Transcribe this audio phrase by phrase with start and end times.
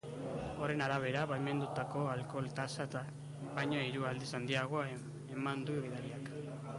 [0.61, 2.87] Horren arabera, baimendutako alkohol-tasa
[3.59, 4.87] baino hiru aldiz handiagoa
[5.37, 6.33] eman du gidariak.